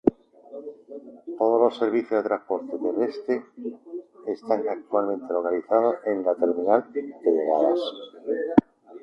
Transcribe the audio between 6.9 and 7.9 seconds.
de llegadas.